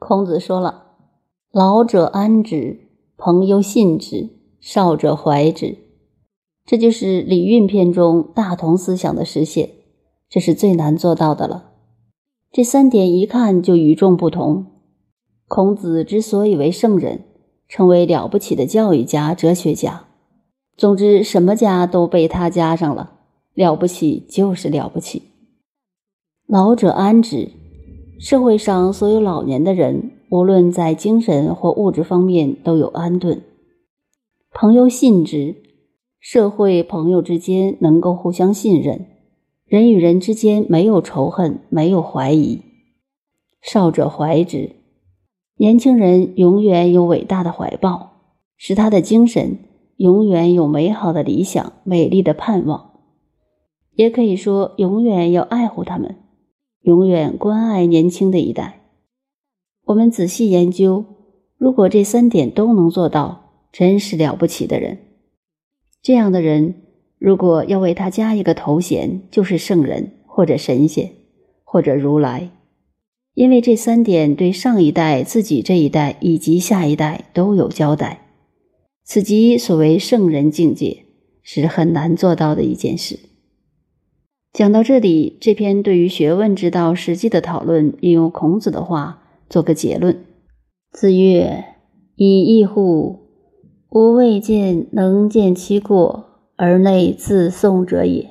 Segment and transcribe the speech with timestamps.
[0.00, 0.86] 孔子说了
[1.52, 2.88] ：“老者安之，
[3.18, 5.76] 朋友信之，少者怀之。”
[6.64, 9.68] 这就是礼运篇中大同思想的实现，
[10.30, 11.72] 这是最难做到的了。
[12.50, 14.66] 这三点一看就与众不同。
[15.46, 17.24] 孔子之所以为圣人，
[17.68, 20.06] 成为了不起的教育家、哲学家，
[20.78, 23.18] 总之什么家都被他加上了。
[23.52, 25.24] 了不起就是了不起。
[26.46, 27.59] 老者安之。
[28.20, 33.40] 社会上所有老年的人，无论在精神或物质方面都有安顿。
[34.52, 35.56] 朋友信之，
[36.20, 39.06] 社会朋友之间能够互相信任，
[39.64, 42.60] 人与人之间没有仇恨，没有怀疑。
[43.62, 44.76] 少者怀之，
[45.56, 48.10] 年轻人永远有伟大的怀抱，
[48.58, 49.56] 使他的精神
[49.96, 52.90] 永远有美好的理想、美丽的盼望，
[53.94, 56.16] 也可以说永远要爱护他们。
[56.82, 58.80] 永远关爱年轻的一代。
[59.84, 61.04] 我们仔细研究，
[61.58, 64.98] 如果这三点都能做到，真是了不起的人。
[66.02, 66.74] 这样的人，
[67.18, 71.12] 如果要为他加一个头衔，就是圣人，或者神仙，
[71.64, 72.50] 或者如来。
[73.34, 78.26] 因为这三点对上一代、自己这一代以及下一代都有交代。
[79.04, 81.04] 此即所谓圣人境界，
[81.42, 83.18] 是很难做到的一件事。
[84.52, 90.24] 讲到这里，这篇对于学问之道实际的讨论，引用孔子的话做个结论
[90.90, 91.66] ：“子曰
[92.16, 93.20] ：‘以义乎！
[93.90, 96.26] 吾未见能见其过
[96.56, 98.28] 而内自颂者也。’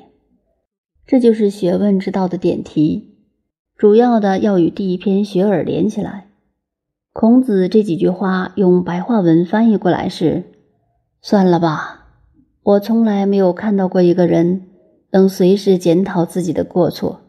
[1.08, 3.16] 这就是学问之道的点题，
[3.78, 6.28] 主要的要与第一篇《学而》连起来。
[7.14, 10.44] 孔子这几句话用白话文翻译过来是
[11.24, 12.08] ：‘算了吧，
[12.62, 14.66] 我从来没有看到过一个人。’”
[15.12, 17.22] 能随时检讨自己的过错，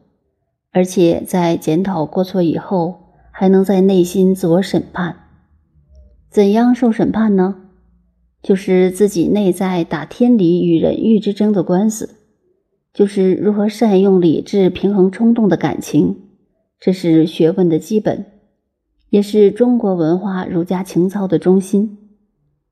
[0.70, 5.16] 而且在检讨过错以后，还能在内心自我审判。
[6.28, 7.56] 怎样受审判呢？
[8.42, 12.16] 就是自己内在打天理与人欲之争的官司，
[12.94, 16.16] 就是如何善用理智平衡冲动的感情。
[16.78, 18.24] 这是学问的基本，
[19.10, 21.98] 也是中国文化儒家情操的中心，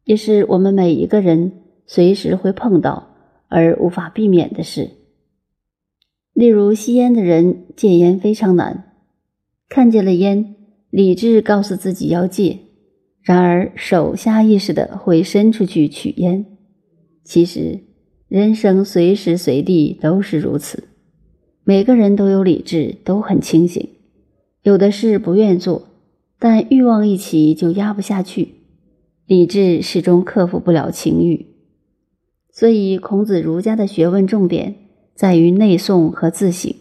[0.04, 1.52] 也是我们每一个人
[1.86, 3.08] 随时会碰到
[3.48, 4.88] 而无法避免的事。
[6.38, 8.92] 例如，吸烟的人戒烟非常难，
[9.68, 10.54] 看见了烟，
[10.88, 12.60] 理智告诉自己要戒，
[13.22, 16.46] 然而手下意识的会伸出去取烟。
[17.24, 17.80] 其实，
[18.28, 20.84] 人生随时随地都是如此，
[21.64, 23.88] 每个人都有理智，都很清醒，
[24.62, 25.88] 有的事不愿做，
[26.38, 28.54] 但欲望一起就压不下去，
[29.26, 31.46] 理智始终克服不了情欲。
[32.52, 34.76] 所以，孔子儒家的学问重点。
[35.18, 36.72] 在于内诵和自省，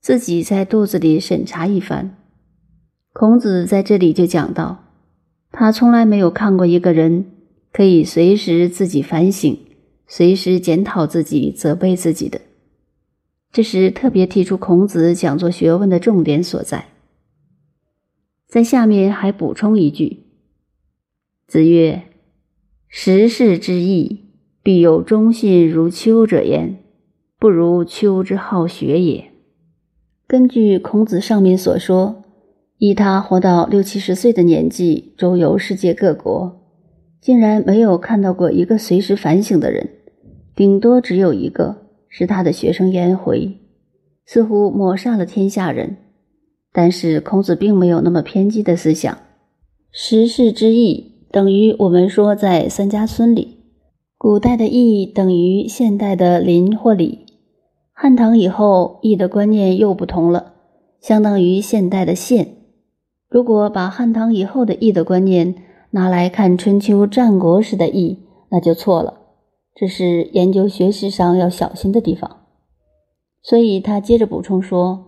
[0.00, 2.16] 自己在肚子里审查一番。
[3.12, 4.86] 孔子在这里就讲到，
[5.52, 7.26] 他从来没有看过一个人
[7.70, 9.58] 可以随时自己反省、
[10.06, 12.40] 随时检讨自己、责备自己的。
[13.52, 16.86] 这是特别提出孔子讲座学问的重点所在。
[18.48, 20.24] 在下面还补充一句
[21.46, 22.04] ：“子曰
[22.88, 24.30] ：‘时事之义，
[24.62, 26.80] 必有忠信如丘者焉。’”
[27.44, 29.26] 不如丘之好学也。
[30.26, 32.22] 根据孔子上面所说，
[32.78, 36.58] 以他活到六七十岁的年纪，周游世界各国，
[37.20, 39.90] 竟然没有看到过一个随时反省的人，
[40.56, 43.58] 顶多只有一个是他的学生颜回，
[44.24, 45.98] 似乎抹杀了天下人。
[46.72, 49.18] 但是孔子并没有那么偏激的思想。
[49.92, 53.58] 时事之义等于我们说在三家村里，
[54.16, 57.23] 古代的义等于现代的邻或里。
[57.96, 60.54] 汉唐以后，义的观念又不同了，
[61.00, 62.56] 相当于现代的县。
[63.28, 65.54] 如果把汉唐以后的义的观念
[65.90, 68.18] 拿来看春秋战国时的义，
[68.50, 69.20] 那就错了。
[69.76, 72.38] 这是研究学识上要小心的地方。
[73.42, 75.04] 所以他接着补充说，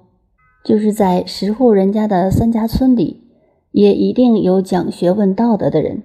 [0.65, 3.25] 就是在十户人家的三家村里，
[3.73, 6.05] 也一定有讲学问道德的人，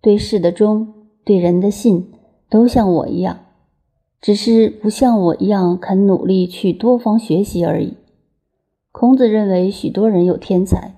[0.00, 0.94] 对事的忠，
[1.24, 2.12] 对人的信，
[2.48, 3.45] 都像我一样。
[4.20, 7.94] 只是不像我一样肯努力去多方学习而已。
[8.90, 10.94] 孔子认为许多人有天才，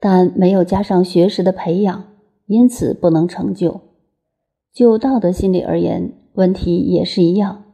[0.00, 2.04] 但没有加上学识的培养，
[2.46, 3.80] 因此不能成就。
[4.72, 7.64] 就道德心理而言，问题也是一样。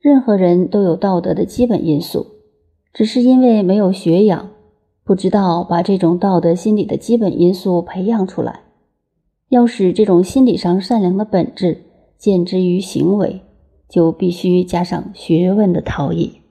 [0.00, 2.26] 任何人都有道德的基本因素，
[2.92, 4.50] 只是因为没有学养，
[5.04, 8.60] 不知道把这种道德心理的基本因素培养出来。
[9.48, 11.82] 要使这种心理上善良的本质
[12.18, 13.40] 见之于行为。
[13.88, 16.42] 就必须加上学问的陶冶。